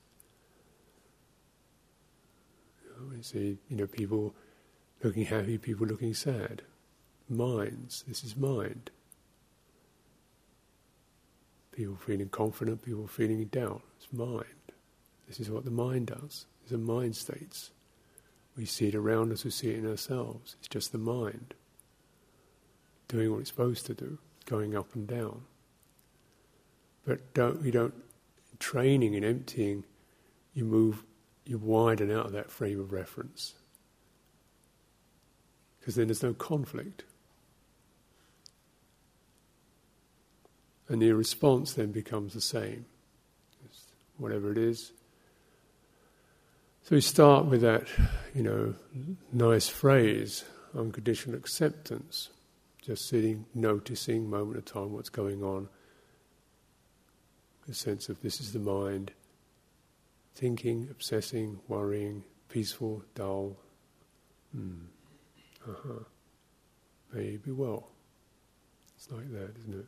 You, 3.14 3.22
see, 3.22 3.58
you 3.68 3.76
know, 3.76 3.86
people 3.86 4.34
looking 5.02 5.26
happy, 5.26 5.58
people 5.58 5.86
looking 5.86 6.14
sad. 6.14 6.62
Minds, 7.28 8.04
this 8.08 8.24
is 8.24 8.36
mind. 8.36 8.90
People 11.72 11.96
feeling 11.96 12.28
confident, 12.28 12.82
people 12.82 13.06
feeling 13.06 13.40
in 13.40 13.48
doubt. 13.48 13.82
It's 13.96 14.12
mind. 14.12 14.44
This 15.28 15.40
is 15.40 15.50
what 15.50 15.64
the 15.64 15.70
mind 15.70 16.08
does. 16.08 16.46
These 16.62 16.72
are 16.72 16.78
mind 16.78 17.14
states. 17.16 17.70
We 18.56 18.64
see 18.64 18.88
it 18.88 18.94
around 18.94 19.32
us, 19.32 19.44
we 19.44 19.50
see 19.50 19.70
it 19.70 19.78
in 19.78 19.88
ourselves. 19.88 20.56
It's 20.58 20.68
just 20.68 20.92
the 20.92 20.98
mind 20.98 21.54
doing 23.08 23.30
what 23.32 23.40
it's 23.40 23.50
supposed 23.50 23.86
to 23.86 23.94
do, 23.94 24.18
going 24.46 24.76
up 24.76 24.94
and 24.94 25.06
down. 25.06 25.42
But 27.04 27.34
don't, 27.34 27.64
you 27.64 27.72
don't, 27.72 27.94
training 28.58 29.16
and 29.16 29.24
emptying, 29.24 29.84
you 30.54 30.64
move, 30.64 31.04
you 31.44 31.58
widen 31.58 32.10
out 32.10 32.26
of 32.26 32.32
that 32.32 32.50
frame 32.50 32.78
of 32.78 32.92
reference. 32.92 33.54
Because 35.78 35.94
then 35.94 36.08
there's 36.08 36.22
no 36.22 36.34
conflict. 36.34 37.04
And 40.90 41.00
the 41.00 41.12
response 41.12 41.72
then 41.72 41.92
becomes 41.92 42.34
the 42.34 42.42
same. 42.42 42.84
Whatever 44.18 44.52
it 44.52 44.58
is, 44.58 44.92
so 46.90 46.96
we 46.96 47.02
start 47.02 47.46
with 47.46 47.60
that, 47.60 47.86
you 48.34 48.42
know, 48.42 48.74
nice 49.32 49.68
phrase, 49.68 50.44
unconditional 50.76 51.36
acceptance. 51.36 52.30
Just 52.82 53.08
sitting, 53.08 53.46
noticing, 53.54 54.28
moment 54.28 54.56
of 54.56 54.64
time, 54.64 54.92
what's 54.92 55.08
going 55.08 55.44
on. 55.44 55.68
A 57.68 57.74
sense 57.74 58.08
of 58.08 58.20
this 58.22 58.40
is 58.40 58.52
the 58.52 58.58
mind, 58.58 59.12
thinking, 60.34 60.88
obsessing, 60.90 61.60
worrying, 61.68 62.24
peaceful, 62.48 63.04
dull. 63.14 63.56
Hmm. 64.52 64.86
Uh 65.68 65.74
huh. 65.86 66.04
May 67.12 67.36
be 67.36 67.52
well. 67.52 67.86
It's 68.96 69.12
like 69.12 69.30
that, 69.30 69.54
isn't 69.60 69.78
it? 69.78 69.86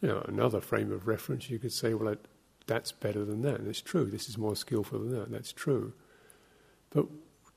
You 0.00 0.08
know, 0.08 0.24
another 0.26 0.60
frame 0.60 0.92
of 0.92 1.06
reference, 1.06 1.50
you 1.50 1.58
could 1.58 1.72
say, 1.72 1.94
well, 1.94 2.16
that's 2.66 2.92
better 2.92 3.24
than 3.24 3.42
that. 3.42 3.64
That's 3.64 3.82
true. 3.82 4.06
This 4.06 4.28
is 4.28 4.38
more 4.38 4.56
skillful 4.56 5.00
than 5.00 5.10
that. 5.10 5.30
That's 5.30 5.52
true. 5.52 5.92
But 6.90 7.06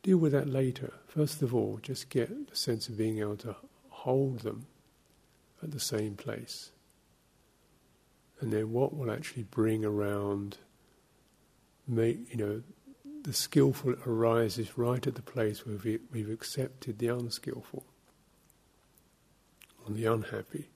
deal 0.02 0.18
with 0.18 0.34
that 0.34 0.50
later. 0.50 0.94
First 1.08 1.42
of 1.42 1.56
all, 1.56 1.80
just 1.82 2.10
get 2.10 2.50
the 2.50 2.56
sense 2.56 2.90
of 2.90 2.98
being 2.98 3.20
able 3.20 3.38
to 3.38 3.56
hold 3.90 4.40
them 4.40 4.66
at 5.62 5.72
the 5.72 5.80
same 5.80 6.16
place. 6.16 6.72
And 8.42 8.52
then 8.52 8.74
what 8.74 8.96
will 8.96 9.10
actually 9.10 9.44
bring 9.44 9.86
around, 9.86 10.58
make, 11.88 12.30
you 12.30 12.38
know, 12.38 12.62
the 13.24 13.32
skillful 13.32 13.96
arises 14.06 14.78
right 14.78 15.08
at 15.08 15.16
the 15.16 15.22
place 15.22 15.66
where 15.66 15.78
we, 15.78 16.00
we've 16.12 16.30
accepted 16.30 17.00
the 17.00 17.08
unskillful, 17.08 17.86
and 19.88 19.96
the 19.96 20.06
unhappy 20.06 20.73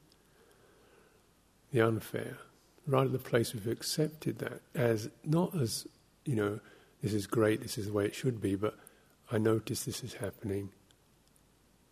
the 1.71 1.82
unfair, 1.82 2.38
right 2.86 3.06
at 3.06 3.12
the 3.12 3.19
place 3.19 3.53
we've 3.53 3.67
accepted 3.67 4.39
that 4.39 4.62
as 4.73 5.10
not 5.23 5.56
as, 5.60 5.88
you 6.25 6.36
know, 6.36 6.60
this 7.01 7.13
is 7.13 7.27
great, 7.27 7.62
this 7.62 7.77
is 7.77 7.88
the 7.88 7.93
way 7.93 8.06
it 8.06 8.15
should 8.15 8.41
be, 8.41 8.56
but 8.56 8.75
I 9.32 9.38
notice 9.38 9.84
this 9.84 10.03
is 10.03 10.13
happening. 10.13 10.69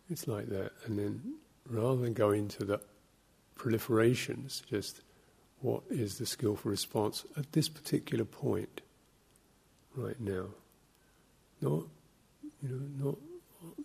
It's 0.08 0.26
like 0.26 0.48
that. 0.48 0.72
And 0.84 0.98
then 0.98 1.34
rather 1.68 2.00
than 2.00 2.12
go 2.12 2.30
into 2.30 2.64
the 2.64 2.80
proliferations, 3.56 4.64
just 4.66 5.02
what 5.60 5.82
is 5.90 6.18
the 6.18 6.26
skillful 6.26 6.70
response 6.70 7.24
at 7.36 7.52
this 7.52 7.68
particular 7.68 8.24
point, 8.24 8.80
right 9.94 10.20
now? 10.20 10.46
Not, 11.60 11.84
you 12.62 12.68
know, 12.68 13.06
not 13.06 13.16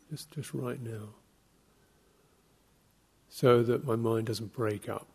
just, 0.10 0.32
just 0.32 0.54
right 0.54 0.82
now. 0.82 1.10
So 3.30 3.63
that 3.63 3.86
my 3.86 3.95
mind 3.95 4.27
doesn't 4.27 4.54
break 4.54 4.89
up. 4.89 5.08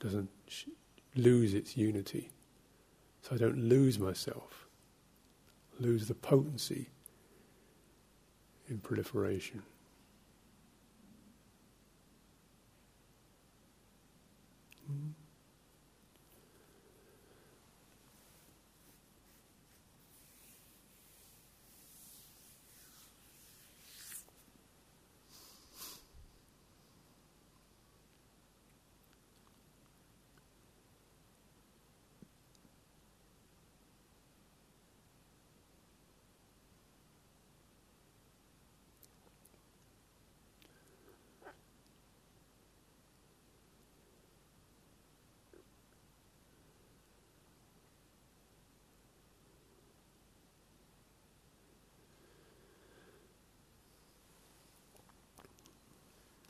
Doesn't 0.00 0.30
sh- 0.48 0.64
lose 1.14 1.54
its 1.54 1.76
unity. 1.76 2.30
So 3.22 3.34
I 3.34 3.38
don't 3.38 3.68
lose 3.68 3.98
myself, 3.98 4.66
lose 5.78 6.08
the 6.08 6.14
potency 6.14 6.88
in 8.68 8.78
proliferation. 8.78 9.62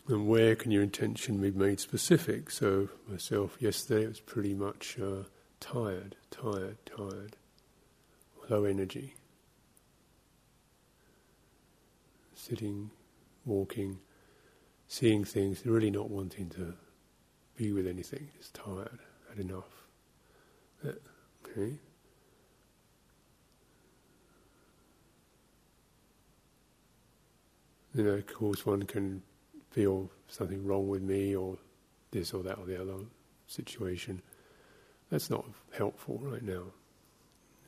And 0.08 0.26
where 0.26 0.56
can 0.56 0.70
your 0.70 0.82
intention 0.82 1.40
be 1.40 1.50
made 1.50 1.78
specific? 1.78 2.50
So, 2.50 2.88
myself, 3.08 3.56
yesterday, 3.60 4.04
it 4.04 4.08
was 4.08 4.20
pretty 4.20 4.54
much 4.54 4.98
uh, 4.98 5.24
tired, 5.60 6.16
tired, 6.30 6.78
tired, 6.84 7.36
low 8.48 8.64
energy. 8.64 9.14
Sitting, 12.34 12.90
walking, 13.44 13.98
seeing 14.88 15.24
things, 15.24 15.64
really 15.64 15.90
not 15.90 16.10
wanting 16.10 16.48
to 16.50 16.74
be 17.56 17.70
with 17.72 17.86
anything, 17.86 18.28
just 18.36 18.54
tired, 18.54 18.98
had 19.28 19.38
enough. 19.38 19.84
Okay? 20.84 21.74
You 27.94 28.04
know, 28.04 28.10
of 28.10 28.26
course, 28.26 28.64
one 28.64 28.84
can 28.84 29.22
feel 29.70 30.10
something 30.28 30.64
wrong 30.66 30.88
with 30.88 31.02
me 31.02 31.34
or 31.34 31.56
this 32.10 32.32
or 32.32 32.42
that 32.42 32.58
or 32.58 32.66
the 32.66 32.80
other 32.80 33.04
situation. 33.46 34.20
That's 35.10 35.30
not 35.30 35.44
helpful 35.72 36.20
right 36.22 36.42
now. 36.42 36.62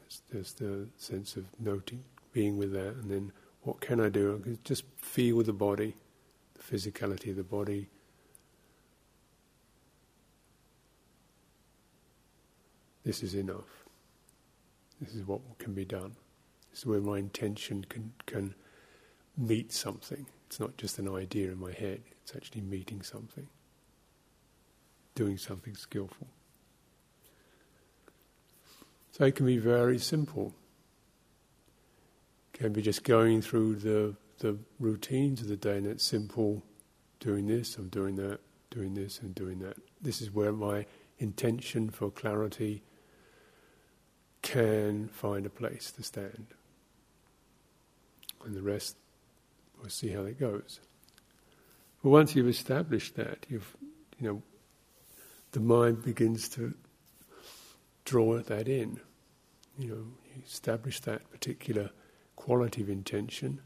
It's 0.07 0.23
just 0.33 0.59
the 0.59 0.88
sense 0.97 1.37
of 1.37 1.45
noting, 1.59 2.05
being 2.33 2.57
with 2.57 2.73
that, 2.73 2.95
and 2.97 3.11
then 3.11 3.33
what 3.62 3.81
can 3.81 4.01
I 4.01 4.09
do? 4.09 4.38
I 4.38 4.43
can 4.43 4.59
just 4.65 4.85
feel 4.97 5.43
the 5.43 5.53
body, 5.53 5.95
the 6.55 6.77
physicality 6.77 7.31
of 7.31 7.37
the 7.37 7.45
body. 7.45 7.88
This 13.05 13.23
is 13.23 13.35
enough. 13.35 13.85
This 15.01 15.15
is 15.15 15.27
what 15.27 15.41
can 15.59 15.75
be 15.75 15.85
done. 15.85 16.12
This 16.71 16.81
is 16.81 16.87
where 16.87 17.01
my 17.01 17.19
intention 17.19 17.85
can, 17.88 18.12
can 18.27 18.55
meet 19.37 19.73
something. 19.73 20.27
It's 20.47 20.61
not 20.61 20.77
just 20.77 20.99
an 20.99 21.09
idea 21.09 21.51
in 21.51 21.59
my 21.59 21.73
head, 21.73 22.03
it's 22.23 22.37
actually 22.37 22.61
meeting 22.61 23.03
something, 23.03 23.47
doing 25.14 25.38
something 25.38 25.75
skillful. 25.75 26.29
So 29.12 29.25
it 29.25 29.35
can 29.35 29.47
be 29.47 29.59
very 29.59 29.99
simple. 29.99 30.55
It 32.53 32.59
can 32.59 32.73
be 32.73 32.83
just 32.83 33.05
going 33.05 33.42
through 33.42 33.77
the, 33.77 34.14
the 34.38 34.59
routines 34.79 35.40
of 35.40 35.49
the 35.49 35.57
day, 35.57 35.79
and 35.79 35.87
it's 35.87 36.05
simple 36.05 36.62
doing 37.21 37.47
this, 37.47 37.77
I'm 37.77 37.88
doing 37.88 38.16
that, 38.16 38.40
doing 38.71 38.95
this, 38.95 39.21
and 39.21 39.35
doing 39.35 39.61
that. 39.61 39.77
This 40.01 40.21
is 40.21 40.33
where 40.33 40.53
my 40.53 40.87
intention 41.18 41.88
for 41.88 42.11
clarity 42.11 42.83
can 44.42 45.09
find 45.09 45.47
a 45.47 45.51
place 45.51 45.92
to 45.92 46.03
stand. 46.03 46.49
And 48.45 48.57
the 48.57 48.62
rest 48.62 48.97
We'll 49.83 49.90
see 49.90 50.11
how 50.11 50.23
it 50.23 50.38
goes. 50.38 50.79
But 52.03 52.11
once 52.11 52.37
you've 52.37 52.49
established 52.49 53.16
that, 53.16 53.47
you've, 53.49 53.77
you 54.21 54.29
know, 54.29 54.42
the 55.51 55.61
mind 55.61 56.05
begins 56.05 56.49
to 56.51 56.75
draw 58.05 58.38
that 58.38 58.68
in. 58.68 59.01
You 59.77 59.88
know, 59.88 60.05
you 60.35 60.42
establish 60.47 61.01
that 61.01 61.29
particular 61.33 61.90
quality 62.37 62.81
of 62.81 62.90
intention, 62.90 63.61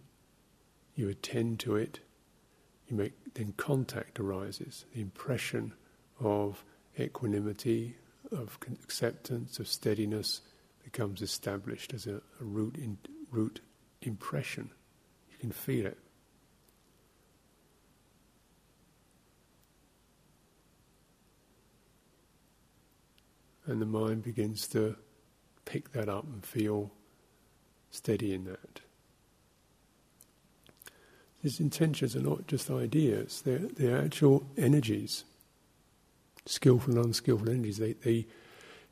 you 0.94 1.10
attend 1.10 1.60
to 1.60 1.76
it, 1.76 2.00
you 2.88 2.96
make 2.96 3.12
then 3.34 3.52
contact 3.56 4.18
arises, 4.18 4.86
the 4.94 5.02
impression 5.02 5.74
of 6.18 6.64
equanimity, 6.98 7.96
of 8.32 8.58
acceptance, 8.82 9.58
of 9.58 9.68
steadiness 9.68 10.40
becomes 10.82 11.20
established 11.20 11.92
as 11.92 12.06
a, 12.06 12.16
a 12.40 12.44
root 12.44 12.76
in, 12.76 12.96
root 13.30 13.60
impression. 14.02 14.70
You 15.30 15.36
can 15.38 15.50
feel 15.50 15.84
it. 15.84 15.98
And 23.66 23.80
the 23.80 23.86
mind 23.86 24.22
begins 24.22 24.68
to 24.68 24.96
pick 25.64 25.92
that 25.92 26.08
up 26.08 26.24
and 26.24 26.44
feel 26.44 26.92
steady 27.90 28.32
in 28.32 28.44
that. 28.44 28.80
These 31.42 31.60
intentions 31.60 32.16
are 32.16 32.22
not 32.22 32.46
just 32.46 32.70
ideas, 32.70 33.42
they're, 33.44 33.58
they're 33.58 34.02
actual 34.02 34.46
energies, 34.56 35.24
skillful 36.44 36.96
and 36.96 37.06
unskillful 37.06 37.48
energies. 37.48 37.78
They, 37.78 37.92
they 37.92 38.26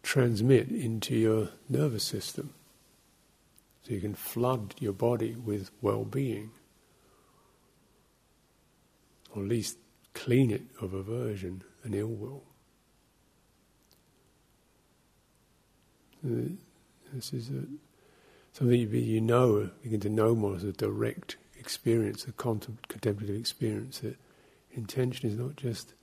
transmit 0.02 0.68
into 0.68 1.16
your 1.16 1.48
nervous 1.68 2.04
system. 2.04 2.52
So 3.82 3.94
you 3.94 4.00
can 4.00 4.14
flood 4.14 4.74
your 4.78 4.92
body 4.92 5.34
with 5.34 5.70
well 5.82 6.04
being, 6.04 6.50
or 9.34 9.42
at 9.42 9.48
least 9.48 9.78
clean 10.14 10.50
it 10.50 10.62
of 10.80 10.94
aversion 10.94 11.62
and 11.82 11.94
ill 11.94 12.08
will. 12.08 12.44
Uh, 16.24 16.48
this 17.12 17.32
is 17.32 17.50
a, 17.50 17.64
something 18.52 18.80
you, 18.80 18.88
you 18.88 19.20
know, 19.20 19.70
begin 19.82 20.00
to 20.00 20.08
know 20.08 20.34
more 20.34 20.56
as 20.56 20.64
a 20.64 20.72
direct 20.72 21.36
experience, 21.58 22.26
a 22.26 22.32
contemplative 22.32 23.36
experience. 23.36 24.00
That 24.00 24.16
intention 24.72 25.28
is 25.28 25.36
not 25.36 25.56
just 25.56 25.94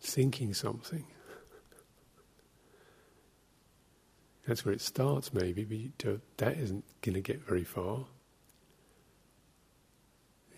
thinking 0.00 0.52
something. 0.52 1.06
That's 4.46 4.64
where 4.64 4.74
it 4.74 4.80
starts, 4.80 5.32
maybe, 5.32 5.92
but 5.98 6.20
that 6.36 6.58
isn't 6.58 6.84
going 7.00 7.14
to 7.14 7.20
get 7.20 7.46
very 7.46 7.64
far. 7.64 8.04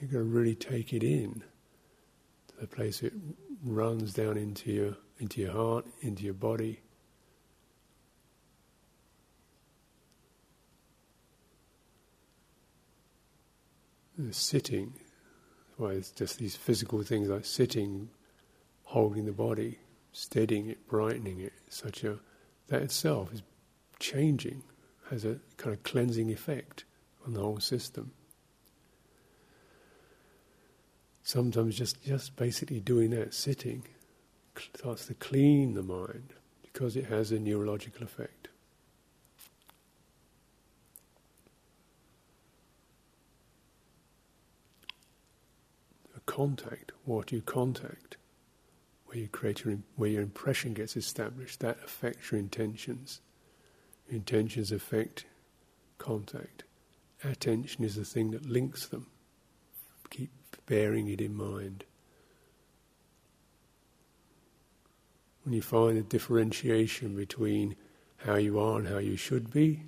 You've 0.01 0.13
got 0.13 0.19
to 0.19 0.25
really 0.25 0.55
take 0.55 0.93
it 0.93 1.03
in 1.03 1.43
to 2.49 2.61
the 2.61 2.67
place 2.67 3.03
it 3.03 3.15
runs 3.65 4.13
down 4.13 4.37
into 4.37 4.73
your 4.73 4.97
into 5.19 5.41
your 5.41 5.53
heart, 5.53 5.87
into 6.03 6.25
your 6.25 6.35
body, 6.35 6.81
sitting, 14.31 14.95
why 15.77 15.91
it's 15.91 16.11
just 16.11 16.39
these 16.39 16.57
physical 16.57 17.03
things 17.03 17.29
like 17.29 17.45
sitting, 17.45 18.09
holding 18.85 19.25
the 19.25 19.33
body, 19.33 19.79
steadying 20.13 20.69
it, 20.69 20.87
brightening 20.89 21.41
it, 21.41 21.53
such 21.69 22.05
a 22.05 22.19
that 22.69 22.83
itself 22.83 23.33
is 23.33 23.43
changing, 23.99 24.63
has 25.11 25.25
a 25.25 25.39
kind 25.57 25.75
of 25.75 25.83
cleansing 25.83 26.31
effect 26.31 26.85
on 27.27 27.35
the 27.35 27.41
whole 27.41 27.61
system. 27.61 28.13
Sometimes 31.23 31.77
just, 31.77 32.03
just 32.03 32.37
basically 32.37 32.81
doing 32.81 33.11
that, 33.11 33.35
sitting, 33.35 33.85
starts 34.57 35.07
to 35.07 35.15
clean 35.15 35.75
the 35.75 35.83
mind 35.83 36.33
because 36.63 36.97
it 36.97 37.07
has 37.07 37.33
a 37.33 37.39
neurological 37.39 38.05
effect. 38.05 38.36
Contact, 46.37 46.93
what 47.07 47.33
you 47.33 47.41
contact, 47.41 48.19
where 49.07 49.17
you 49.17 49.27
create 49.27 49.65
your, 49.65 49.79
where 49.97 50.11
your 50.11 50.21
impression 50.21 50.75
gets 50.75 50.95
established, 50.95 51.61
that 51.61 51.79
affects 51.83 52.31
your 52.31 52.39
intentions. 52.39 53.23
Intentions 54.11 54.71
affect 54.71 55.25
contact. 55.97 56.65
Attention 57.25 57.85
is 57.85 57.97
the 57.97 58.05
thing 58.05 58.33
that 58.33 58.45
links 58.45 58.85
them. 58.85 59.07
Keep 60.11 60.29
bearing 60.67 61.09
it 61.09 61.23
in 61.23 61.35
mind. 61.35 61.85
When 65.43 65.55
you 65.55 65.63
find 65.63 65.97
the 65.97 66.03
differentiation 66.03 67.17
between 67.17 67.77
how 68.19 68.35
you 68.35 68.59
are 68.59 68.81
and 68.81 68.89
how 68.89 68.99
you 68.99 69.17
should 69.17 69.51
be, 69.51 69.85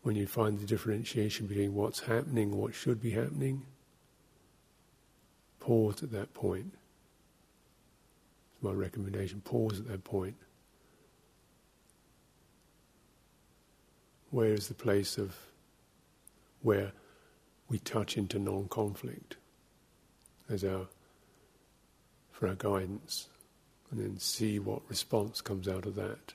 when 0.00 0.16
you 0.16 0.26
find 0.26 0.58
the 0.58 0.64
differentiation 0.64 1.46
between 1.46 1.74
what's 1.74 2.00
happening 2.00 2.52
and 2.52 2.58
what 2.58 2.74
should 2.74 3.02
be 3.02 3.10
happening, 3.10 3.66
pause 5.64 6.02
at 6.02 6.12
that 6.12 6.34
point. 6.34 6.74
It's 8.52 8.62
my 8.62 8.72
recommendation 8.72 9.40
pause 9.40 9.80
at 9.80 9.88
that 9.88 10.04
point. 10.04 10.36
Where 14.30 14.52
is 14.52 14.68
the 14.68 14.74
place 14.74 15.16
of 15.16 15.34
where 16.60 16.92
we 17.70 17.78
touch 17.78 18.18
into 18.18 18.38
non 18.38 18.68
conflict 18.68 19.36
as 20.50 20.64
our 20.64 20.86
for 22.30 22.48
our 22.48 22.56
guidance 22.56 23.28
and 23.90 23.98
then 23.98 24.18
see 24.18 24.58
what 24.58 24.82
response 24.90 25.40
comes 25.40 25.66
out 25.66 25.86
of 25.86 25.94
that. 25.94 26.34